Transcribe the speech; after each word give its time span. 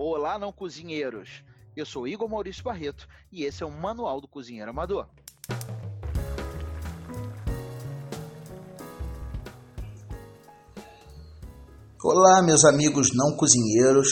Olá, 0.00 0.38
não 0.38 0.52
cozinheiros! 0.52 1.42
Eu 1.76 1.84
sou 1.84 2.06
Igor 2.06 2.28
Maurício 2.28 2.62
Barreto 2.62 3.08
e 3.32 3.42
esse 3.42 3.64
é 3.64 3.66
o 3.66 3.70
Manual 3.72 4.20
do 4.20 4.28
Cozinheiro 4.28 4.70
Amador. 4.70 5.08
Olá, 12.00 12.40
meus 12.44 12.64
amigos 12.64 13.08
não 13.12 13.36
cozinheiros. 13.36 14.10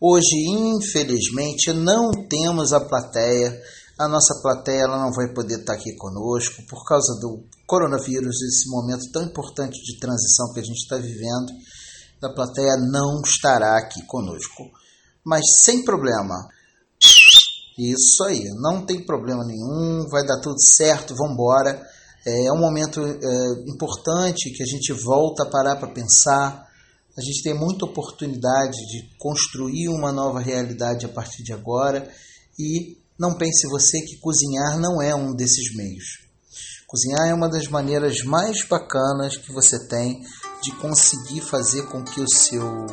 Hoje, 0.00 0.46
infelizmente, 0.46 1.72
não 1.72 2.12
temos 2.28 2.72
a 2.72 2.78
plateia. 2.78 3.52
A 3.98 4.06
nossa 4.06 4.40
plateia 4.40 4.84
ela 4.84 5.02
não 5.02 5.10
vai 5.10 5.34
poder 5.34 5.58
estar 5.58 5.72
aqui 5.72 5.92
conosco 5.96 6.62
por 6.68 6.86
causa 6.86 7.18
do 7.20 7.42
coronavírus, 7.66 8.42
esse 8.42 8.70
momento 8.70 9.10
tão 9.10 9.24
importante 9.24 9.74
de 9.82 9.98
transição 9.98 10.52
que 10.54 10.60
a 10.60 10.62
gente 10.62 10.78
está 10.84 10.96
vivendo. 10.96 11.52
A 12.22 12.32
plateia 12.32 12.76
não 12.76 13.20
estará 13.22 13.76
aqui 13.76 14.06
conosco 14.06 14.70
mas 15.26 15.42
sem 15.64 15.84
problema. 15.84 16.48
Isso 17.76 18.22
aí, 18.24 18.44
não 18.60 18.86
tem 18.86 19.04
problema 19.04 19.44
nenhum, 19.44 20.06
vai 20.08 20.24
dar 20.24 20.40
tudo 20.40 20.58
certo, 20.62 21.16
vamos 21.16 21.32
embora. 21.32 21.84
É 22.24 22.52
um 22.52 22.60
momento 22.60 23.04
é, 23.04 23.70
importante 23.70 24.50
que 24.50 24.62
a 24.62 24.66
gente 24.66 24.92
volta 24.92 25.42
a 25.42 25.50
parar 25.50 25.76
para 25.76 25.92
pensar. 25.92 26.64
A 27.18 27.20
gente 27.20 27.42
tem 27.42 27.54
muita 27.54 27.84
oportunidade 27.84 28.76
de 28.86 29.10
construir 29.18 29.88
uma 29.88 30.12
nova 30.12 30.38
realidade 30.38 31.04
a 31.04 31.08
partir 31.08 31.42
de 31.42 31.52
agora 31.52 32.08
e 32.58 32.96
não 33.18 33.36
pense 33.36 33.68
você 33.68 34.00
que 34.02 34.18
cozinhar 34.18 34.78
não 34.78 35.02
é 35.02 35.14
um 35.14 35.34
desses 35.34 35.74
meios. 35.74 36.24
Cozinhar 36.86 37.28
é 37.28 37.34
uma 37.34 37.48
das 37.48 37.66
maneiras 37.66 38.22
mais 38.22 38.64
bacanas 38.66 39.36
que 39.36 39.52
você 39.52 39.88
tem 39.88 40.22
de 40.62 40.72
conseguir 40.76 41.40
fazer 41.40 41.82
com 41.88 42.04
que 42.04 42.20
o 42.20 42.28
seu 42.28 42.86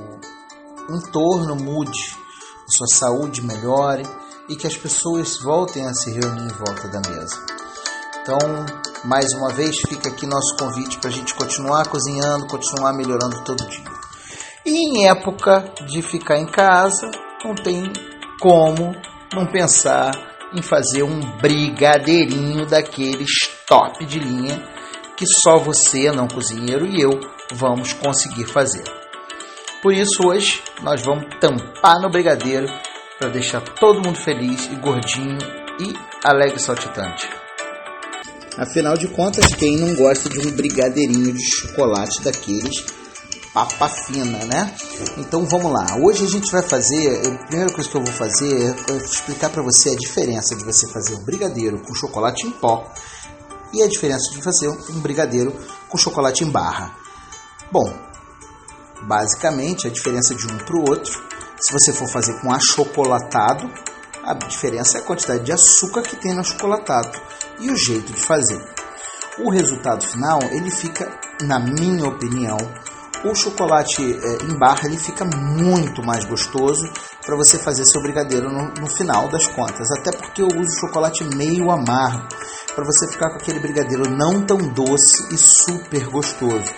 entorno 0.89 1.55
mude, 1.55 2.22
sua 2.67 2.87
saúde 2.87 3.41
melhore 3.41 4.03
e 4.49 4.55
que 4.55 4.67
as 4.67 4.75
pessoas 4.75 5.37
voltem 5.37 5.85
a 5.85 5.93
se 5.93 6.11
reunir 6.11 6.43
em 6.43 6.65
volta 6.65 6.87
da 6.87 7.01
mesa. 7.09 7.35
Então, 8.21 8.37
mais 9.03 9.25
uma 9.33 9.51
vez, 9.51 9.75
fica 9.87 10.09
aqui 10.09 10.25
nosso 10.25 10.55
convite 10.57 10.97
para 10.97 11.09
a 11.09 11.13
gente 11.13 11.33
continuar 11.33 11.87
cozinhando, 11.87 12.47
continuar 12.47 12.93
melhorando 12.93 13.43
todo 13.43 13.67
dia. 13.67 13.91
E 14.65 14.71
em 14.71 15.07
época 15.09 15.73
de 15.87 16.01
ficar 16.01 16.37
em 16.37 16.45
casa, 16.45 17.11
não 17.43 17.53
tem 17.53 17.91
como 18.39 18.95
não 19.33 19.45
pensar 19.45 20.11
em 20.53 20.61
fazer 20.61 21.03
um 21.03 21.19
brigadeirinho 21.39 22.65
daqueles 22.65 23.31
top 23.67 24.05
de 24.05 24.19
linha 24.19 24.71
que 25.17 25.25
só 25.25 25.57
você, 25.57 26.11
não 26.11 26.27
cozinheiro, 26.27 26.85
e 26.85 27.01
eu 27.01 27.19
vamos 27.51 27.93
conseguir 27.93 28.45
fazer. 28.45 29.02
Por 29.83 29.93
isso, 29.93 30.25
hoje, 30.25 30.63
nós 30.81 31.01
vamos 31.01 31.25
tampar 31.41 31.99
no 32.01 32.09
brigadeiro 32.09 32.67
para 33.19 33.27
deixar 33.29 33.59
todo 33.59 34.01
mundo 34.01 34.17
feliz 34.17 34.69
e 34.71 34.75
gordinho 34.75 35.37
e 35.77 35.93
alegre 36.23 36.55
e 36.55 36.61
saltitante. 36.61 37.29
Afinal 38.57 38.95
de 38.95 39.09
contas, 39.09 39.53
quem 39.53 39.75
não 39.75 39.93
gosta 39.93 40.29
de 40.29 40.39
um 40.39 40.51
brigadeirinho 40.51 41.33
de 41.33 41.43
chocolate 41.43 42.23
daqueles 42.23 42.85
papa 43.53 43.89
fina, 43.89 44.45
né? 44.45 44.73
Então 45.17 45.45
vamos 45.45 45.69
lá. 45.69 45.97
Hoje 46.01 46.23
a 46.23 46.29
gente 46.29 46.49
vai 46.49 46.63
fazer, 46.63 47.27
a 47.27 47.45
primeira 47.47 47.73
coisa 47.73 47.89
que 47.89 47.97
eu 47.97 48.05
vou 48.05 48.13
fazer 48.13 48.75
é 48.89 48.93
explicar 48.95 49.49
para 49.49 49.61
você 49.61 49.89
a 49.89 49.95
diferença 49.95 50.55
de 50.55 50.63
você 50.63 50.89
fazer 50.93 51.13
um 51.15 51.25
brigadeiro 51.25 51.81
com 51.81 51.93
chocolate 51.93 52.47
em 52.47 52.51
pó 52.51 52.89
e 53.73 53.83
a 53.83 53.87
diferença 53.89 54.31
de 54.31 54.41
fazer 54.41 54.69
um 54.69 55.01
brigadeiro 55.01 55.53
com 55.89 55.97
chocolate 55.97 56.45
em 56.45 56.49
barra. 56.49 56.95
Bom, 57.69 58.12
Basicamente, 59.01 59.87
a 59.87 59.89
diferença 59.89 60.33
de 60.33 60.45
um 60.45 60.57
para 60.57 60.77
o 60.77 60.89
outro, 60.89 61.11
se 61.59 61.73
você 61.73 61.91
for 61.91 62.07
fazer 62.07 62.39
com 62.39 62.51
achocolatado, 62.51 63.69
a 64.23 64.33
diferença 64.33 64.97
é 64.97 65.01
a 65.01 65.03
quantidade 65.03 65.43
de 65.43 65.51
açúcar 65.51 66.01
que 66.01 66.15
tem 66.15 66.33
no 66.33 66.41
achocolatado 66.41 67.19
e 67.59 67.69
o 67.69 67.75
jeito 67.75 68.13
de 68.13 68.21
fazer. 68.21 68.61
O 69.39 69.49
resultado 69.49 70.05
final, 70.05 70.39
ele 70.51 70.71
fica, 70.71 71.11
na 71.41 71.59
minha 71.59 72.07
opinião, 72.07 72.57
o 73.25 73.33
chocolate 73.33 74.01
é, 74.01 74.43
em 74.43 74.57
barra 74.57 74.85
ele 74.85 74.97
fica 74.97 75.23
muito 75.23 76.03
mais 76.03 76.25
gostoso 76.25 76.83
para 77.25 77.35
você 77.35 77.57
fazer 77.57 77.85
seu 77.85 78.01
brigadeiro 78.01 78.49
no, 78.49 78.73
no, 78.73 78.87
final 78.87 79.29
das 79.29 79.47
contas. 79.47 79.89
Até 79.91 80.11
porque 80.11 80.41
eu 80.41 80.47
uso 80.47 80.79
chocolate 80.81 81.23
meio 81.23 81.71
amargo 81.71 82.27
para 82.75 82.83
você 82.83 83.07
ficar 83.09 83.29
com 83.29 83.37
aquele 83.37 83.59
brigadeiro 83.59 84.09
não 84.09 84.45
tão 84.45 84.57
doce 84.57 85.33
e 85.33 85.37
super 85.37 86.09
gostoso 86.09 86.69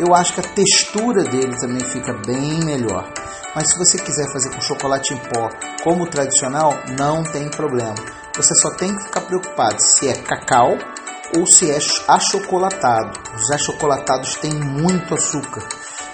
eu 0.00 0.14
acho 0.14 0.32
que 0.32 0.40
a 0.40 0.54
textura 0.54 1.22
dele 1.24 1.54
também 1.60 1.84
fica 1.84 2.14
bem 2.26 2.64
melhor. 2.64 3.12
Mas 3.54 3.70
se 3.70 3.78
você 3.78 3.98
quiser 3.98 4.32
fazer 4.32 4.54
com 4.54 4.60
chocolate 4.62 5.12
em 5.12 5.18
pó 5.18 5.48
como 5.84 6.08
tradicional, 6.08 6.72
não 6.98 7.22
tem 7.22 7.50
problema. 7.50 7.94
Você 8.34 8.54
só 8.54 8.70
tem 8.76 8.96
que 8.96 9.04
ficar 9.04 9.20
preocupado 9.22 9.76
se 9.78 10.08
é 10.08 10.14
cacau 10.14 10.70
ou 11.36 11.46
se 11.46 11.70
é 11.70 11.78
achocolatado. 12.08 13.20
Os 13.36 13.50
achocolatados 13.50 14.36
têm 14.36 14.54
muito 14.54 15.14
açúcar, 15.14 15.68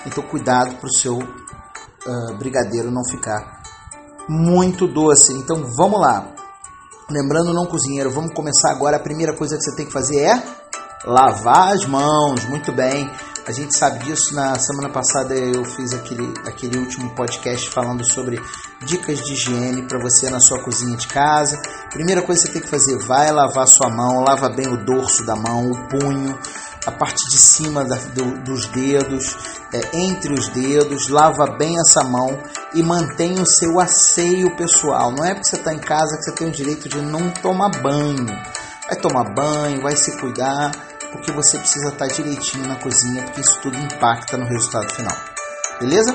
então 0.04 0.24
cuidado 0.24 0.74
para 0.76 0.86
o 0.86 0.92
seu 0.92 1.18
uh, 1.18 2.38
brigadeiro 2.38 2.90
não 2.90 3.04
ficar 3.04 3.62
muito 4.28 4.88
doce. 4.88 5.32
Então 5.32 5.62
vamos 5.76 6.00
lá. 6.00 6.32
Lembrando, 7.08 7.54
não 7.54 7.66
cozinheiro, 7.66 8.10
vamos 8.10 8.34
começar 8.34 8.72
agora. 8.72 8.96
A 8.96 9.00
primeira 9.00 9.32
coisa 9.36 9.56
que 9.56 9.62
você 9.62 9.76
tem 9.76 9.86
que 9.86 9.92
fazer 9.92 10.18
é 10.22 10.42
lavar 11.04 11.72
as 11.72 11.86
mãos. 11.86 12.44
Muito 12.46 12.72
bem. 12.72 13.08
A 13.46 13.52
gente 13.52 13.78
sabe 13.78 14.04
disso. 14.04 14.34
Na 14.34 14.58
semana 14.58 14.88
passada 14.88 15.32
eu 15.32 15.64
fiz 15.64 15.92
aquele, 15.92 16.34
aquele 16.44 16.78
último 16.78 17.14
podcast 17.14 17.70
falando 17.70 18.04
sobre 18.04 18.42
dicas 18.84 19.24
de 19.24 19.34
higiene 19.34 19.86
para 19.86 20.00
você 20.00 20.28
na 20.28 20.40
sua 20.40 20.58
cozinha 20.58 20.96
de 20.96 21.06
casa. 21.06 21.56
Primeira 21.90 22.22
coisa 22.22 22.42
que 22.42 22.48
você 22.48 22.52
tem 22.54 22.62
que 22.62 22.68
fazer, 22.68 22.98
vai 23.06 23.30
lavar 23.30 23.68
sua 23.68 23.88
mão, 23.88 24.24
lava 24.24 24.48
bem 24.48 24.66
o 24.66 24.84
dorso 24.84 25.24
da 25.24 25.36
mão, 25.36 25.70
o 25.70 25.88
punho, 25.88 26.36
a 26.86 26.90
parte 26.90 27.24
de 27.30 27.38
cima 27.38 27.84
da, 27.84 27.94
do, 27.94 28.42
dos 28.42 28.66
dedos, 28.66 29.36
é, 29.72 29.96
entre 29.96 30.34
os 30.34 30.48
dedos, 30.48 31.08
lava 31.08 31.46
bem 31.56 31.78
essa 31.78 32.02
mão 32.02 32.36
e 32.74 32.82
mantenha 32.82 33.40
o 33.40 33.46
seu 33.46 33.78
asseio 33.78 34.56
pessoal. 34.56 35.12
Não 35.12 35.24
é 35.24 35.34
porque 35.34 35.50
você 35.50 35.56
está 35.56 35.72
em 35.72 35.78
casa 35.78 36.16
que 36.16 36.24
você 36.24 36.32
tem 36.32 36.48
o 36.48 36.52
direito 36.52 36.88
de 36.88 37.00
não 37.00 37.30
tomar 37.30 37.70
banho. 37.80 38.26
Vai 38.88 38.96
tomar 39.00 39.32
banho, 39.32 39.82
vai 39.82 39.94
se 39.94 40.18
cuidar 40.18 40.72
porque 41.12 41.32
você 41.32 41.58
precisa 41.58 41.88
estar 41.88 42.06
direitinho 42.06 42.66
na 42.66 42.76
cozinha, 42.76 43.22
porque 43.24 43.40
isso 43.40 43.58
tudo 43.60 43.76
impacta 43.76 44.36
no 44.36 44.46
resultado 44.46 44.92
final. 44.92 45.16
Beleza? 45.80 46.14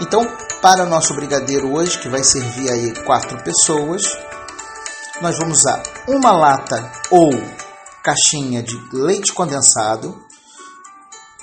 Então, 0.00 0.24
para 0.60 0.84
o 0.84 0.88
nosso 0.88 1.14
brigadeiro 1.14 1.72
hoje, 1.72 1.98
que 1.98 2.08
vai 2.08 2.22
servir 2.22 2.70
aí 2.70 2.94
quatro 3.04 3.42
pessoas, 3.42 4.02
nós 5.20 5.36
vamos 5.38 5.58
usar 5.58 5.82
uma 6.06 6.32
lata 6.32 6.92
ou 7.10 7.30
caixinha 8.02 8.62
de 8.62 8.76
leite 8.92 9.32
condensado. 9.32 10.24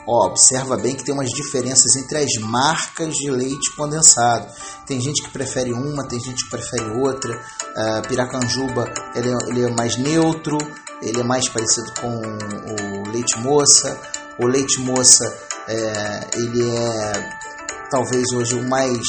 Ó, 0.07 0.27
observa 0.27 0.77
bem 0.77 0.95
que 0.95 1.03
tem 1.03 1.13
umas 1.13 1.29
diferenças 1.29 1.95
entre 1.95 2.19
as 2.19 2.33
marcas 2.41 3.13
de 3.13 3.29
leite 3.29 3.75
condensado. 3.75 4.47
Tem 4.85 5.01
gente 5.01 5.23
que 5.23 5.29
prefere 5.29 5.73
uma, 5.73 6.07
tem 6.07 6.19
gente 6.19 6.43
que 6.45 6.49
prefere 6.49 6.85
outra. 7.01 7.35
Uh, 7.35 8.07
Piracanjuba 8.07 8.85
ele 9.15 9.29
é, 9.29 9.37
ele 9.49 9.63
é 9.63 9.71
mais 9.71 9.97
neutro, 9.97 10.57
ele 11.01 11.19
é 11.19 11.23
mais 11.23 11.47
parecido 11.49 11.91
com 11.99 12.17
o 12.17 13.09
leite 13.11 13.37
moça. 13.39 13.99
O 14.37 14.47
leite 14.47 14.79
moça 14.81 15.37
é, 15.67 16.27
ele 16.35 16.69
é 16.75 17.29
talvez 17.89 18.31
hoje 18.33 18.55
o 18.55 18.63
mais 18.67 18.99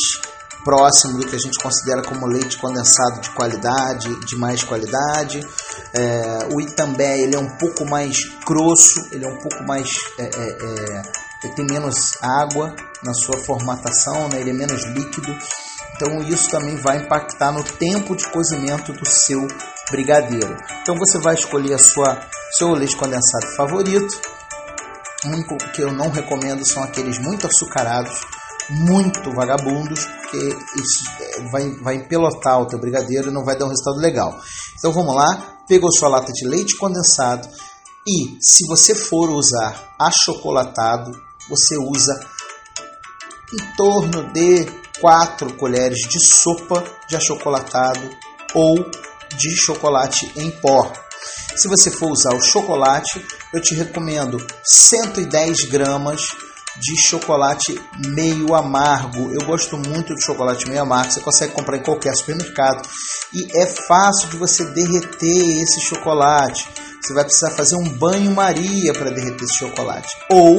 próximo 0.65 1.19
do 1.19 1.27
que 1.27 1.37
a 1.37 1.39
gente 1.39 1.59
considera 1.63 2.03
como 2.03 2.27
leite 2.27 2.59
condensado 2.59 3.21
de 3.21 3.31
qualidade, 3.31 4.09
de 4.27 4.37
mais 4.37 4.65
qualidade. 4.65 5.41
É, 5.95 6.49
o 6.53 6.61
Itambé 6.61 7.21
ele 7.21 7.37
é 7.37 7.39
um 7.39 7.57
pouco 7.57 7.85
mais 7.85 8.17
grosso, 8.45 9.09
ele 9.13 9.25
é 9.25 9.29
um 9.29 9.39
pouco 9.39 9.63
mais 9.65 9.89
é, 10.19 10.25
é, 10.25 10.49
é 10.51 11.27
ele 11.45 11.55
tem 11.55 11.67
menos 11.67 12.21
água 12.23 12.75
na 13.05 13.15
sua 13.15 13.39
formatação, 13.39 14.29
né? 14.29 14.41
ele 14.41 14.51
é 14.51 14.53
menos 14.53 14.85
líquido. 14.87 15.37
Então 15.95 16.19
isso 16.23 16.51
também 16.51 16.77
vai 16.77 16.99
impactar 16.99 17.53
no 17.53 17.63
tempo 17.63 18.17
de 18.17 18.29
cozimento 18.29 18.93
do 18.93 19.07
seu 19.07 19.47
brigadeiro. 19.91 20.57
Então 20.83 20.97
você 20.97 21.19
vai 21.19 21.35
escolher 21.35 21.75
a 21.75 21.79
sua 21.79 22.21
seu 22.53 22.71
leite 22.71 22.97
condensado 22.97 23.47
favorito. 23.57 24.21
O 25.25 25.29
único 25.29 25.57
que 25.73 25.83
eu 25.83 25.93
não 25.93 26.11
recomendo 26.11 26.65
são 26.65 26.83
aqueles 26.83 27.19
muito 27.19 27.47
açucarados, 27.47 28.21
muito 28.71 29.33
vagabundos, 29.33 30.05
porque 30.05 30.37
isso 30.77 31.05
é, 31.21 31.51
vai, 31.51 31.71
vai 31.83 31.95
empelotar 31.97 32.61
o 32.61 32.67
teu 32.67 32.79
brigadeiro 32.79 33.29
e 33.29 33.33
não 33.33 33.45
vai 33.45 33.57
dar 33.57 33.67
um 33.67 33.71
resultado 33.71 33.99
legal. 33.99 34.39
Então 34.79 34.93
vamos 34.93 35.15
lá, 35.15 35.59
pegou 35.69 35.91
sua 35.93 36.09
lata 36.09 36.33
de 36.33 36.47
leite 36.47 36.77
condensado 36.77 37.49
e 38.07 38.39
se 38.41 38.67
você 38.69 38.95
for 38.95 39.31
usar 39.31 39.95
achocolatado, 39.99 41.11
você 41.49 41.77
usa 41.77 42.15
em 43.53 43.77
torno 43.77 44.33
de 44.33 44.67
4 45.01 45.55
colheres 45.55 46.01
de 46.09 46.21
sopa 46.21 46.85
de 47.09 47.17
achocolatado 47.17 48.09
ou 48.55 48.77
de 49.35 49.57
chocolate 49.57 50.31
em 50.37 50.51
pó. 50.51 50.93
Se 51.55 51.69
você 51.69 51.91
for 51.91 52.11
usar 52.11 52.35
o 52.35 52.41
chocolate, 52.41 53.25
eu 53.53 53.61
te 53.61 53.75
recomendo 53.75 54.45
110 54.65 55.65
gramas 55.71 56.21
de 56.79 56.95
chocolate 57.09 57.81
meio 58.09 58.55
amargo. 58.55 59.33
Eu 59.33 59.47
gosto 59.47 59.77
muito 59.79 60.15
de 60.15 60.25
chocolate 60.25 60.69
meio 60.69 60.83
amargo, 60.83 61.11
você 61.11 61.21
consegue 61.21 61.53
comprar 61.53 61.79
em 61.79 61.83
qualquer 61.83 62.15
supermercado 62.15 62.87
e 63.33 63.59
é 63.59 63.67
fácil 63.67 64.29
de 64.29 64.37
você 64.37 64.65
derreter 64.67 65.63
esse 65.63 65.81
chocolate. 65.81 66.69
Você 67.01 67.15
vai 67.15 67.25
precisar 67.25 67.51
fazer 67.53 67.77
um 67.77 67.89
banho-maria 67.89 68.93
para 68.93 69.11
derreter 69.11 69.45
esse 69.45 69.59
chocolate. 69.59 70.09
Ou, 70.31 70.59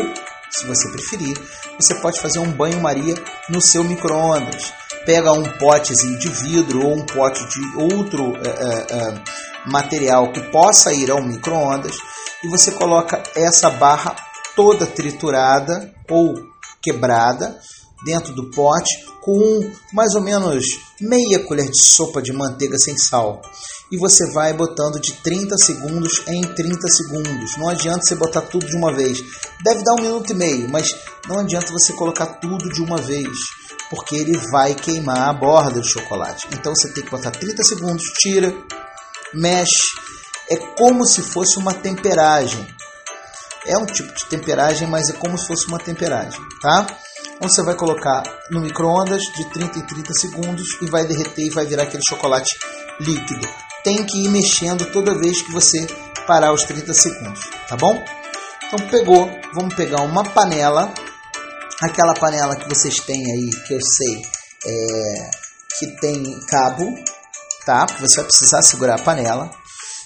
se 0.50 0.66
você 0.66 0.90
preferir, 0.90 1.38
você 1.80 1.96
pode 1.96 2.20
fazer 2.20 2.40
um 2.40 2.52
banho-maria 2.52 3.16
no 3.50 3.62
seu 3.62 3.84
micro-ondas. 3.84 4.74
Pega 5.08 5.32
um 5.32 5.44
potezinho 5.58 6.20
de 6.20 6.28
vidro 6.28 6.86
ou 6.86 6.94
um 6.94 7.06
pote 7.06 7.40
de 7.48 7.78
outro 7.96 8.34
é, 8.36 8.94
é, 8.94 9.24
material 9.66 10.34
que 10.34 10.42
possa 10.52 10.94
ir 10.94 11.10
ao 11.10 11.24
micro-ondas 11.24 11.96
e 12.44 12.50
você 12.50 12.72
coloca 12.72 13.24
essa 13.34 13.70
barra 13.70 14.16
toda 14.54 14.86
triturada 14.86 15.94
ou 16.10 16.36
quebrada 16.82 17.58
dentro 18.04 18.34
do 18.34 18.52
pote 18.52 19.08
com 19.22 19.72
mais 19.94 20.14
ou 20.14 20.22
menos 20.22 20.66
meia 21.02 21.40
colher 21.46 21.70
de 21.70 21.86
sopa 21.86 22.22
de 22.22 22.32
manteiga 22.32 22.78
sem 22.78 22.98
sal. 22.98 23.42
E 23.92 23.98
você 23.98 24.32
vai 24.32 24.54
botando 24.54 25.00
de 25.00 25.14
30 25.14 25.58
segundos 25.58 26.22
em 26.28 26.42
30 26.42 26.88
segundos. 26.88 27.58
Não 27.58 27.70
adianta 27.70 28.02
você 28.04 28.16
botar 28.16 28.42
tudo 28.42 28.66
de 28.66 28.76
uma 28.76 28.94
vez. 28.94 29.20
Deve 29.64 29.84
dar 29.84 29.94
um 29.94 30.02
minuto 30.02 30.32
e 30.32 30.36
meio, 30.36 30.70
mas 30.70 30.94
não 31.28 31.40
adianta 31.40 31.72
você 31.72 31.94
colocar 31.94 32.26
tudo 32.40 32.70
de 32.70 32.82
uma 32.82 32.98
vez, 32.98 33.28
porque 33.90 34.16
ele 34.16 34.38
vai 34.52 34.74
queimar 34.76 35.30
a 35.30 35.34
borda 35.34 35.80
do 35.80 35.88
chocolate. 35.88 36.48
Então 36.54 36.74
você 36.76 36.94
tem 36.94 37.04
que 37.04 37.10
botar 37.10 37.32
30 37.32 37.64
segundos, 37.64 38.04
tira, 38.20 38.54
mexe. 39.34 39.88
É 40.50 40.56
como 40.78 41.06
se 41.06 41.22
fosse 41.22 41.58
uma 41.58 41.74
temperagem. 41.74 42.68
É 43.66 43.78
um 43.78 43.86
tipo 43.86 44.14
de 44.14 44.26
temperagem, 44.26 44.88
mas 44.88 45.10
é 45.10 45.14
como 45.14 45.38
se 45.38 45.46
fosse 45.46 45.68
uma 45.68 45.78
temperagem, 45.78 46.40
tá? 46.62 46.88
Então 47.36 47.50
você 47.50 47.62
vai 47.62 47.76
colocar 47.76 48.24
no 48.50 48.62
micro-ondas 48.62 49.22
de 49.36 49.46
30 49.52 49.80
em 49.80 49.82
30 49.82 50.14
segundos 50.14 50.82
e 50.82 50.86
vai 50.86 51.06
derreter 51.06 51.46
e 51.46 51.50
vai 51.50 51.66
virar 51.66 51.84
aquele 51.84 52.04
chocolate 52.08 52.58
líquido. 53.00 53.48
Tem 53.84 54.04
que 54.06 54.26
ir 54.26 54.30
mexendo 54.30 54.86
toda 54.92 55.18
vez 55.18 55.42
que 55.42 55.52
você 55.52 55.86
parar 56.26 56.54
os 56.54 56.64
30 56.64 56.94
segundos, 56.94 57.42
tá 57.68 57.76
bom? 57.76 58.04
Então 58.68 58.88
pegou, 58.90 59.30
vamos 59.54 59.76
pegar 59.76 60.02
uma 60.02 60.24
panela, 60.24 60.92
aquela 61.82 62.14
panela 62.14 62.56
que 62.56 62.68
vocês 62.68 63.00
têm 63.00 63.24
aí, 63.24 63.50
que 63.68 63.74
eu 63.74 63.80
sei 63.82 64.22
é, 64.66 65.32
que 65.80 65.88
tem 66.00 66.40
cabo, 66.48 66.84
tá? 67.66 67.86
Você 68.00 68.18
vai 68.18 68.26
precisar 68.26 68.62
segurar 68.62 68.96
a 68.96 69.04
panela 69.04 69.50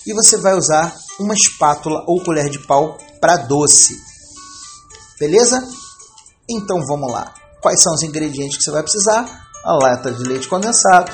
e 0.05 0.13
você 0.13 0.37
vai 0.37 0.53
usar 0.53 0.93
uma 1.19 1.33
espátula 1.33 2.03
ou 2.07 2.23
colher 2.23 2.49
de 2.49 2.59
pau 2.59 2.97
para 3.19 3.37
doce, 3.37 3.95
beleza? 5.19 5.61
Então 6.49 6.79
vamos 6.85 7.11
lá. 7.11 7.33
Quais 7.61 7.81
são 7.81 7.93
os 7.93 8.01
ingredientes 8.01 8.57
que 8.57 8.63
você 8.63 8.71
vai 8.71 8.83
precisar? 8.83 9.47
A 9.63 9.73
lata 9.73 10.11
de 10.11 10.23
leite 10.23 10.47
condensado, 10.47 11.11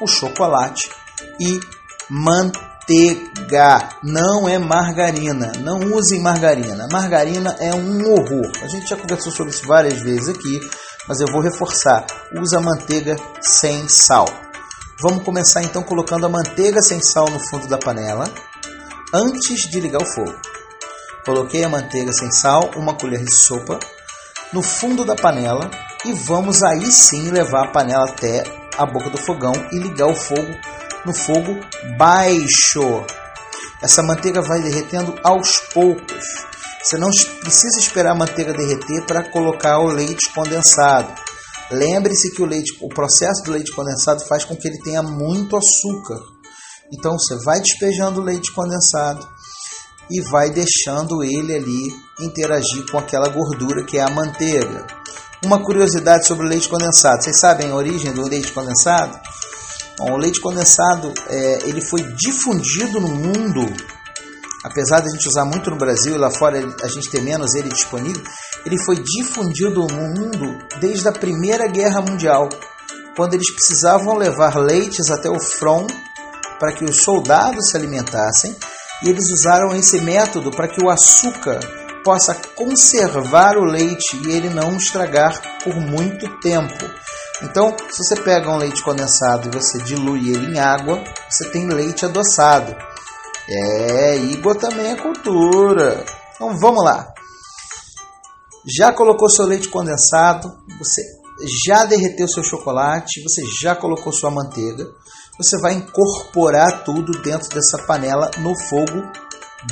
o 0.00 0.06
chocolate 0.06 0.88
e 1.40 1.60
manteiga. 2.08 2.67
Não 4.02 4.48
é 4.48 4.58
margarina. 4.58 5.52
Não 5.60 5.78
usem 5.94 6.20
margarina. 6.20 6.88
Margarina 6.90 7.56
é 7.60 7.74
um 7.74 8.12
horror. 8.12 8.50
A 8.62 8.68
gente 8.68 8.88
já 8.88 8.96
conversou 8.96 9.30
sobre 9.30 9.52
isso 9.52 9.66
várias 9.66 10.00
vezes 10.00 10.28
aqui, 10.28 10.60
mas 11.06 11.20
eu 11.20 11.26
vou 11.30 11.42
reforçar. 11.42 12.06
Usa 12.34 12.60
manteiga 12.60 13.16
sem 13.40 13.88
sal. 13.88 14.26
Vamos 15.00 15.22
começar 15.22 15.62
então 15.62 15.82
colocando 15.82 16.26
a 16.26 16.28
manteiga 16.28 16.80
sem 16.82 17.00
sal 17.00 17.30
no 17.30 17.38
fundo 17.38 17.68
da 17.68 17.78
panela 17.78 18.24
antes 19.14 19.68
de 19.68 19.80
ligar 19.80 20.02
o 20.02 20.06
fogo. 20.06 20.34
Coloquei 21.24 21.62
a 21.62 21.68
manteiga 21.68 22.12
sem 22.12 22.30
sal, 22.32 22.70
uma 22.74 22.94
colher 22.94 23.22
de 23.22 23.34
sopa, 23.34 23.78
no 24.52 24.62
fundo 24.62 25.04
da 25.04 25.14
panela 25.14 25.70
e 26.04 26.12
vamos 26.12 26.62
aí 26.62 26.90
sim 26.90 27.30
levar 27.30 27.66
a 27.66 27.70
panela 27.70 28.08
até 28.08 28.42
a 28.76 28.86
boca 28.86 29.10
do 29.10 29.18
fogão 29.18 29.52
e 29.72 29.78
ligar 29.78 30.06
o 30.06 30.14
fogo 30.14 30.54
no 31.04 31.14
fogo 31.14 31.58
baixo. 31.96 33.04
Essa 33.82 34.02
manteiga 34.02 34.42
vai 34.42 34.60
derretendo 34.60 35.14
aos 35.22 35.58
poucos. 35.72 36.24
Você 36.82 36.96
não 36.96 37.10
precisa 37.40 37.78
esperar 37.78 38.12
a 38.12 38.18
manteiga 38.18 38.52
derreter 38.52 39.04
para 39.06 39.30
colocar 39.30 39.78
o 39.78 39.88
leite 39.88 40.32
condensado. 40.32 41.12
Lembre-se 41.70 42.34
que 42.34 42.42
o 42.42 42.46
leite, 42.46 42.76
o 42.80 42.88
processo 42.88 43.42
do 43.44 43.52
leite 43.52 43.72
condensado 43.72 44.24
faz 44.26 44.44
com 44.44 44.56
que 44.56 44.66
ele 44.66 44.80
tenha 44.82 45.02
muito 45.02 45.56
açúcar. 45.56 46.18
Então 46.92 47.18
você 47.18 47.36
vai 47.44 47.60
despejando 47.60 48.20
o 48.20 48.24
leite 48.24 48.52
condensado 48.52 49.28
e 50.10 50.22
vai 50.30 50.50
deixando 50.50 51.22
ele 51.22 51.54
ali 51.54 51.94
interagir 52.20 52.90
com 52.90 52.98
aquela 52.98 53.28
gordura 53.28 53.84
que 53.84 53.98
é 53.98 54.02
a 54.02 54.08
manteiga. 54.08 54.86
Uma 55.44 55.62
curiosidade 55.62 56.26
sobre 56.26 56.46
o 56.46 56.48
leite 56.48 56.68
condensado. 56.68 57.22
Vocês 57.22 57.38
sabem 57.38 57.70
a 57.70 57.74
origem 57.74 58.12
do 58.12 58.26
leite 58.26 58.50
condensado? 58.52 59.20
Bom, 59.98 60.12
o 60.12 60.16
leite 60.16 60.40
condensado 60.40 61.12
é, 61.28 61.58
ele 61.64 61.80
foi 61.80 62.02
difundido 62.14 63.00
no 63.00 63.08
mundo, 63.08 63.66
apesar 64.64 65.00
de 65.00 65.08
a 65.08 65.10
gente 65.10 65.26
usar 65.26 65.44
muito 65.44 65.70
no 65.70 65.76
Brasil 65.76 66.14
e 66.14 66.18
lá 66.18 66.30
fora 66.30 66.58
a 66.82 66.88
gente 66.88 67.10
ter 67.10 67.20
menos 67.20 67.54
ele 67.54 67.68
disponível, 67.68 68.22
ele 68.64 68.78
foi 68.84 68.96
difundido 68.96 69.86
no 69.88 70.08
mundo 70.14 70.56
desde 70.80 71.08
a 71.08 71.12
Primeira 71.12 71.66
Guerra 71.66 72.00
Mundial, 72.00 72.48
quando 73.16 73.34
eles 73.34 73.50
precisavam 73.50 74.16
levar 74.16 74.56
leites 74.56 75.10
até 75.10 75.28
o 75.28 75.40
front 75.40 75.90
para 76.60 76.72
que 76.72 76.84
os 76.84 77.02
soldados 77.02 77.70
se 77.70 77.76
alimentassem 77.76 78.56
e 79.02 79.08
eles 79.08 79.24
usaram 79.32 79.74
esse 79.74 80.00
método 80.00 80.52
para 80.52 80.68
que 80.68 80.80
o 80.80 80.88
açúcar 80.88 81.58
possa 82.04 82.34
conservar 82.54 83.56
o 83.56 83.64
leite 83.64 84.16
e 84.24 84.30
ele 84.30 84.48
não 84.48 84.76
estragar 84.76 85.42
por 85.62 85.74
muito 85.74 86.28
tempo. 86.40 86.84
Então, 87.42 87.74
se 87.90 88.04
você 88.04 88.16
pega 88.16 88.50
um 88.50 88.58
leite 88.58 88.82
condensado 88.82 89.48
e 89.48 89.50
você 89.50 89.78
dilui 89.78 90.30
ele 90.30 90.54
em 90.54 90.58
água, 90.58 91.02
você 91.30 91.48
tem 91.50 91.68
leite 91.68 92.04
adoçado. 92.04 92.74
É, 93.48 94.16
Igor 94.16 94.56
também 94.56 94.92
é 94.92 94.96
cultura. 94.96 96.04
Então 96.34 96.58
vamos 96.58 96.84
lá. 96.84 97.12
Já 98.66 98.92
colocou 98.92 99.30
seu 99.30 99.46
leite 99.46 99.68
condensado, 99.68 100.52
você 100.78 101.02
já 101.64 101.84
derreteu 101.84 102.28
seu 102.28 102.42
chocolate, 102.42 103.22
você 103.22 103.42
já 103.62 103.74
colocou 103.74 104.12
sua 104.12 104.30
manteiga 104.30 104.84
você 105.38 105.56
vai 105.60 105.74
incorporar 105.74 106.82
tudo 106.82 107.12
dentro 107.22 107.48
dessa 107.50 107.78
panela 107.86 108.28
no 108.38 108.58
fogo 108.68 109.00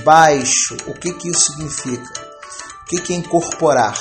baixo. 0.04 0.76
O 0.86 0.94
que, 0.94 1.12
que 1.12 1.28
isso 1.28 1.52
significa? 1.52 2.08
O 2.82 2.84
que, 2.86 3.00
que 3.00 3.12
é 3.12 3.16
incorporar? 3.16 3.98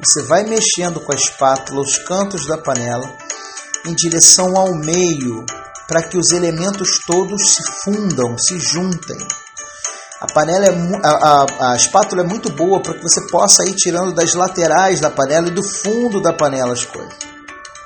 Você 0.00 0.22
vai 0.22 0.44
mexendo 0.44 1.00
com 1.00 1.12
a 1.12 1.16
espátula 1.16 1.80
os 1.80 1.98
cantos 1.98 2.46
da 2.46 2.56
panela 2.56 3.12
em 3.84 3.94
direção 3.94 4.56
ao 4.56 4.72
meio 4.74 5.44
para 5.88 6.02
que 6.02 6.16
os 6.16 6.30
elementos 6.30 7.00
todos 7.04 7.54
se 7.54 7.62
fundam, 7.82 8.38
se 8.38 8.60
juntem. 8.60 9.18
A 10.20 10.26
panela 10.26 10.66
é 10.66 10.70
a, 11.04 11.10
a, 11.10 11.72
a 11.72 11.76
espátula 11.76 12.22
é 12.22 12.26
muito 12.26 12.50
boa 12.50 12.80
para 12.80 12.94
que 12.94 13.02
você 13.02 13.20
possa 13.28 13.64
ir 13.64 13.74
tirando 13.74 14.12
das 14.12 14.34
laterais 14.34 15.00
da 15.00 15.10
panela 15.10 15.48
e 15.48 15.52
do 15.52 15.62
fundo 15.62 16.20
da 16.20 16.32
panela 16.32 16.72
as 16.72 16.84
coisas. 16.84 17.14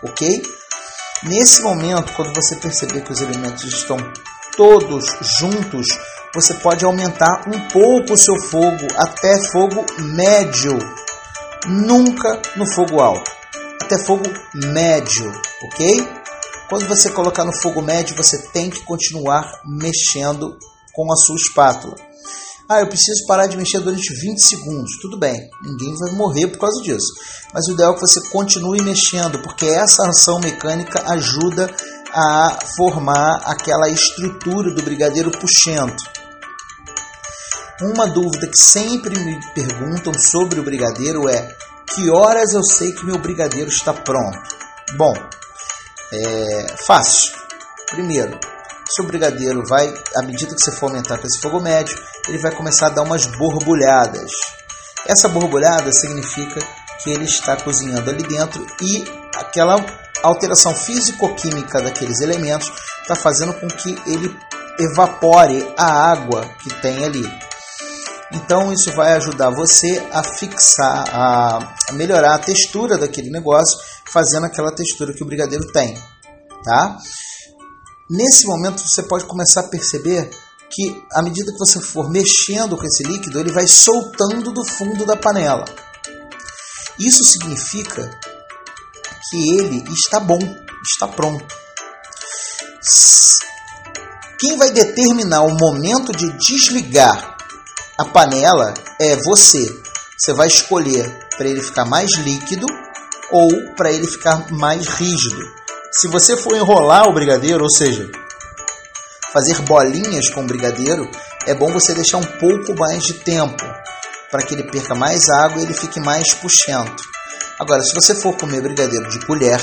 OK? 0.02 0.42
Nesse 1.22 1.62
momento, 1.62 2.12
quando 2.14 2.34
você 2.34 2.56
perceber 2.56 3.02
que 3.02 3.12
os 3.12 3.20
elementos 3.22 3.64
estão 3.64 3.96
todos 4.56 5.04
juntos, 5.38 5.86
você 6.34 6.54
pode 6.54 6.84
aumentar 6.84 7.44
um 7.46 7.68
pouco 7.68 8.12
o 8.12 8.18
seu 8.18 8.38
fogo 8.50 8.86
até 8.96 9.38
fogo 9.50 9.86
médio, 9.98 10.78
nunca 11.66 12.42
no 12.56 12.66
fogo 12.66 13.00
alto, 13.00 13.30
até 13.82 13.98
fogo 13.98 14.24
médio, 14.54 15.32
ok? 15.64 16.08
Quando 16.68 16.88
você 16.88 17.10
colocar 17.10 17.44
no 17.44 17.52
fogo 17.52 17.82
médio, 17.82 18.16
você 18.16 18.48
tem 18.48 18.70
que 18.70 18.82
continuar 18.84 19.60
mexendo 19.66 20.56
com 20.94 21.12
a 21.12 21.16
sua 21.16 21.36
espátula. 21.36 21.94
Ah, 22.68 22.80
eu 22.80 22.88
preciso 22.88 23.26
parar 23.26 23.46
de 23.46 23.56
mexer 23.56 23.80
durante 23.80 24.14
20 24.14 24.38
segundos. 24.38 24.92
Tudo 25.02 25.18
bem, 25.18 25.50
ninguém 25.62 25.94
vai 25.98 26.12
morrer 26.12 26.46
por 26.46 26.58
causa 26.58 26.80
disso. 26.82 27.12
Mas 27.52 27.66
o 27.66 27.72
ideal 27.72 27.92
é 27.92 27.94
que 27.94 28.00
você 28.00 28.20
continue 28.30 28.80
mexendo, 28.80 29.42
porque 29.42 29.66
essa 29.66 30.08
ação 30.08 30.40
mecânica 30.40 31.02
ajuda 31.12 31.70
a 32.14 32.58
formar 32.76 33.42
aquela 33.44 33.90
estrutura 33.90 34.72
do 34.72 34.82
brigadeiro 34.82 35.30
puxento. 35.30 36.21
Uma 37.80 38.06
dúvida 38.06 38.46
que 38.46 38.58
sempre 38.58 39.18
me 39.18 39.40
perguntam 39.54 40.12
sobre 40.14 40.60
o 40.60 40.62
brigadeiro 40.62 41.28
é: 41.28 41.56
que 41.86 42.10
horas 42.10 42.52
eu 42.52 42.62
sei 42.62 42.92
que 42.92 43.04
meu 43.04 43.18
brigadeiro 43.18 43.68
está 43.68 43.92
pronto? 43.92 44.38
Bom, 44.94 45.14
é 46.12 46.66
fácil. 46.86 47.32
Primeiro, 47.90 48.38
se 48.88 49.02
o 49.02 49.06
brigadeiro 49.06 49.62
vai, 49.66 49.92
à 50.16 50.22
medida 50.22 50.54
que 50.54 50.62
você 50.62 50.72
for 50.72 50.86
aumentar 50.86 51.18
com 51.18 51.26
esse 51.26 51.40
fogo 51.40 51.60
médio, 51.60 51.98
ele 52.28 52.38
vai 52.38 52.52
começar 52.52 52.86
a 52.86 52.90
dar 52.90 53.02
umas 53.02 53.26
borbulhadas. 53.26 54.30
Essa 55.06 55.28
borbulhada 55.28 55.90
significa 55.92 56.60
que 57.02 57.10
ele 57.10 57.24
está 57.24 57.56
cozinhando 57.56 58.10
ali 58.10 58.22
dentro 58.22 58.64
e 58.80 59.04
aquela 59.36 59.76
alteração 60.22 60.74
físico-química 60.74 61.80
daqueles 61.80 62.20
elementos 62.20 62.70
está 63.00 63.16
fazendo 63.16 63.54
com 63.54 63.66
que 63.66 63.96
ele 64.06 64.34
evapore 64.78 65.72
a 65.76 66.10
água 66.10 66.48
que 66.62 66.70
tem 66.80 67.04
ali. 67.04 67.51
Então 68.34 68.72
isso 68.72 68.90
vai 68.92 69.12
ajudar 69.14 69.50
você 69.50 70.02
a 70.10 70.22
fixar, 70.22 71.04
a 71.12 71.92
melhorar 71.92 72.34
a 72.34 72.38
textura 72.38 72.96
daquele 72.96 73.30
negócio, 73.30 73.78
fazendo 74.10 74.46
aquela 74.46 74.74
textura 74.74 75.12
que 75.12 75.22
o 75.22 75.26
brigadeiro 75.26 75.70
tem, 75.72 75.94
tá? 76.64 76.98
Nesse 78.10 78.46
momento 78.46 78.82
você 78.82 79.02
pode 79.02 79.24
começar 79.26 79.60
a 79.60 79.68
perceber 79.68 80.30
que 80.70 81.04
à 81.12 81.22
medida 81.22 81.52
que 81.52 81.58
você 81.58 81.80
for 81.80 82.10
mexendo 82.10 82.76
com 82.76 82.84
esse 82.84 83.02
líquido, 83.02 83.38
ele 83.38 83.52
vai 83.52 83.66
soltando 83.66 84.50
do 84.52 84.64
fundo 84.64 85.04
da 85.04 85.16
panela. 85.16 85.64
Isso 86.98 87.24
significa 87.24 88.10
que 89.30 89.58
ele 89.58 89.84
está 89.92 90.18
bom, 90.18 90.38
está 90.82 91.06
pronto. 91.08 91.54
Quem 94.38 94.56
vai 94.56 94.72
determinar 94.72 95.42
o 95.42 95.56
momento 95.56 96.12
de 96.12 96.32
desligar 96.38 97.36
a 97.98 98.04
panela 98.04 98.74
é 99.00 99.16
você. 99.16 99.66
Você 100.18 100.32
vai 100.32 100.46
escolher 100.46 101.28
para 101.36 101.48
ele 101.48 101.62
ficar 101.62 101.84
mais 101.84 102.10
líquido 102.18 102.66
ou 103.30 103.74
para 103.76 103.90
ele 103.90 104.06
ficar 104.06 104.50
mais 104.52 104.86
rígido. 104.86 105.42
Se 105.92 106.08
você 106.08 106.36
for 106.36 106.56
enrolar 106.56 107.08
o 107.08 107.12
brigadeiro, 107.12 107.62
ou 107.62 107.70
seja, 107.70 108.10
fazer 109.32 109.60
bolinhas 109.62 110.30
com 110.30 110.42
o 110.42 110.46
brigadeiro, 110.46 111.08
é 111.46 111.54
bom 111.54 111.72
você 111.72 111.94
deixar 111.94 112.18
um 112.18 112.38
pouco 112.38 112.74
mais 112.78 113.02
de 113.02 113.14
tempo 113.14 113.64
para 114.30 114.42
que 114.42 114.54
ele 114.54 114.70
perca 114.70 114.94
mais 114.94 115.28
água 115.28 115.60
e 115.60 115.64
ele 115.64 115.74
fique 115.74 116.00
mais 116.00 116.32
puxento. 116.34 117.02
Agora, 117.58 117.82
se 117.82 117.94
você 117.94 118.14
for 118.14 118.36
comer 118.36 118.62
brigadeiro 118.62 119.08
de 119.08 119.24
colher, 119.26 119.60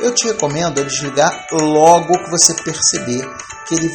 eu 0.00 0.12
te 0.12 0.26
recomendo 0.26 0.84
desligar 0.84 1.46
logo 1.50 2.18
que 2.18 2.30
você 2.30 2.54
perceber 2.54 3.28
que 3.66 3.74
ele 3.74 3.90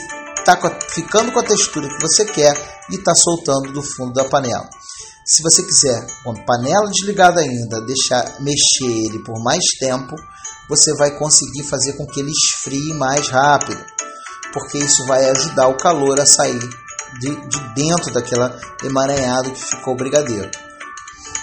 está 0.53 0.79
ficando 0.89 1.31
com 1.31 1.39
a 1.39 1.43
textura 1.43 1.87
que 1.87 2.01
você 2.01 2.25
quer 2.25 2.53
e 2.89 2.95
está 2.95 3.13
soltando 3.15 3.71
do 3.71 3.81
fundo 3.81 4.13
da 4.13 4.25
panela. 4.25 4.67
Se 5.25 5.41
você 5.43 5.63
quiser, 5.63 6.05
com 6.23 6.31
a 6.31 6.43
panela 6.43 6.89
desligada 6.89 7.39
ainda, 7.39 7.85
deixar 7.85 8.25
mexer 8.39 9.05
ele 9.05 9.23
por 9.23 9.41
mais 9.43 9.63
tempo, 9.79 10.15
você 10.67 10.93
vai 10.95 11.11
conseguir 11.17 11.63
fazer 11.63 11.93
com 11.93 12.05
que 12.07 12.19
ele 12.19 12.31
esfrie 12.31 12.93
mais 12.95 13.29
rápido, 13.29 13.79
porque 14.51 14.79
isso 14.79 15.05
vai 15.05 15.29
ajudar 15.29 15.67
o 15.67 15.77
calor 15.77 16.19
a 16.19 16.25
sair 16.25 16.59
de, 17.19 17.35
de 17.47 17.73
dentro 17.75 18.11
daquela 18.13 18.59
emaranhado 18.83 19.51
que 19.51 19.63
ficou 19.63 19.93
o 19.93 19.97
brigadeiro. 19.97 20.49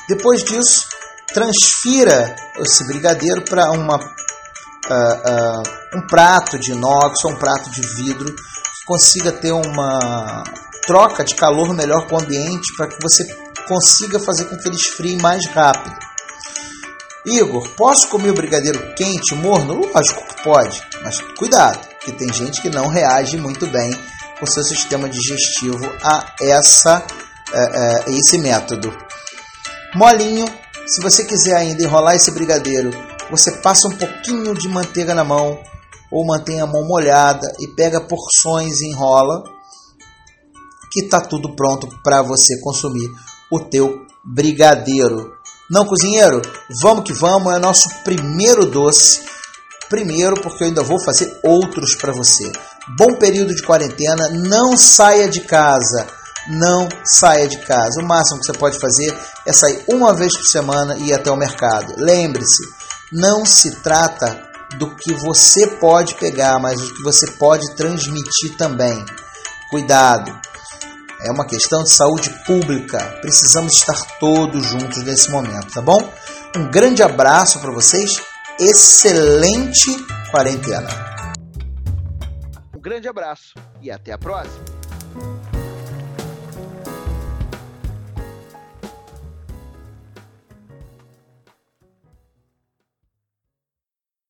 Depois 0.09 0.45
disso, 0.45 0.87
transfira 1.33 2.35
esse 2.59 2.85
brigadeiro 2.87 3.43
para 3.43 3.71
uh, 3.71 3.75
uh, 3.75 5.99
um 5.99 6.07
prato 6.07 6.59
de 6.59 6.73
inox 6.73 7.25
ou 7.25 7.33
um 7.33 7.37
prato 7.37 7.71
de 7.71 7.83
vidro 7.83 8.35
consiga 8.87 9.33
ter 9.33 9.53
uma 9.53 10.45
troca 10.87 11.25
de 11.25 11.35
calor 11.35 11.75
melhor 11.75 12.07
com 12.07 12.15
o 12.15 12.21
ambiente 12.21 12.75
para 12.77 12.87
que 12.87 12.97
você 13.03 13.25
consiga 13.67 14.21
fazer 14.21 14.45
com 14.45 14.57
que 14.57 14.69
ele 14.69 14.77
esfrie 14.77 15.17
mais 15.17 15.45
rápido. 15.49 15.97
Igor, 17.27 17.69
posso 17.71 18.09
comer 18.09 18.31
o 18.31 18.35
brigadeiro 18.35 18.95
quente, 18.95 19.35
morno? 19.35 19.81
Lógico 19.93 20.25
que 20.29 20.43
pode, 20.45 20.81
mas 21.03 21.21
cuidado, 21.37 21.81
que 22.01 22.13
tem 22.13 22.33
gente 22.33 22.63
que 22.63 22.71
não 22.71 22.87
reage 22.87 23.37
muito 23.37 23.67
bem 23.67 23.91
com 24.39 24.47
seu 24.47 24.63
sistema 24.63 25.09
digestivo 25.09 25.85
a 26.05 26.33
essa, 26.41 27.05
é, 27.53 28.11
é, 28.11 28.13
esse 28.13 28.39
método. 28.39 28.97
Molinho, 29.97 30.47
se 30.87 31.03
você 31.03 31.25
quiser 31.25 31.57
ainda 31.57 31.83
enrolar 31.83 32.15
esse 32.15 32.31
brigadeiro, 32.31 32.91
você 33.29 33.51
passa 33.51 33.89
um 33.89 33.97
pouquinho 33.97 34.55
de 34.55 34.69
manteiga 34.69 35.13
na 35.13 35.25
mão 35.25 35.61
ou 36.11 36.27
mantém 36.27 36.61
a 36.61 36.67
mão 36.67 36.85
molhada 36.87 37.47
e 37.61 37.69
pega 37.69 38.01
porções 38.01 38.81
e 38.81 38.89
enrola, 38.89 39.43
que 40.91 41.05
está 41.05 41.21
tudo 41.21 41.55
pronto 41.55 41.89
para 42.03 42.23
você 42.23 42.61
consumir 42.61 43.11
o 43.51 43.61
teu 43.61 44.07
brigadeiro. 44.25 45.33
Não, 45.71 45.85
cozinheiro, 45.85 46.41
vamos 46.81 47.05
que 47.05 47.13
vamos, 47.13 47.53
é 47.53 47.59
nosso 47.59 47.89
primeiro 48.05 48.67
doce. 48.67 49.21
Primeiro, 49.89 50.41
porque 50.41 50.65
eu 50.65 50.69
ainda 50.69 50.83
vou 50.83 50.99
fazer 51.05 51.39
outros 51.45 51.95
para 51.95 52.13
você. 52.13 52.51
Bom 52.99 53.17
período 53.19 53.55
de 53.55 53.63
quarentena, 53.63 54.29
não 54.31 54.77
saia 54.77 55.29
de 55.29 55.41
casa. 55.41 56.07
Não 56.49 56.89
saia 57.05 57.49
de 57.49 57.59
casa. 57.59 58.01
O 58.01 58.07
máximo 58.07 58.41
que 58.41 58.47
você 58.47 58.53
pode 58.53 58.79
fazer 58.79 59.17
é 59.45 59.53
sair 59.53 59.85
uma 59.89 60.15
vez 60.15 60.33
por 60.37 60.45
semana 60.45 60.97
e 60.97 61.09
ir 61.09 61.15
até 61.15 61.31
o 61.31 61.37
mercado. 61.37 61.95
Lembre-se, 61.97 62.63
não 63.13 63.45
se 63.45 63.83
trata 63.83 64.47
do 64.75 64.95
que 64.95 65.13
você 65.15 65.67
pode 65.79 66.15
pegar, 66.17 66.59
mas 66.59 66.81
do 66.81 66.95
que 66.95 67.03
você 67.03 67.31
pode 67.33 67.75
transmitir 67.75 68.57
também. 68.57 69.05
Cuidado. 69.71 70.39
É 71.23 71.31
uma 71.31 71.47
questão 71.47 71.83
de 71.83 71.91
saúde 71.91 72.31
pública. 72.45 72.99
Precisamos 73.21 73.73
estar 73.75 74.01
todos 74.19 74.65
juntos 74.65 75.03
nesse 75.03 75.31
momento, 75.31 75.73
tá 75.73 75.81
bom? 75.81 76.13
Um 76.57 76.71
grande 76.71 77.03
abraço 77.03 77.59
para 77.61 77.71
vocês. 77.71 78.21
Excelente 78.61 79.91
quarentena. 80.31 80.89
Um 82.75 82.81
grande 82.81 83.09
abraço 83.09 83.55
e 83.81 83.91
até 83.91 84.13
a 84.13 84.19
próxima. 84.19 84.65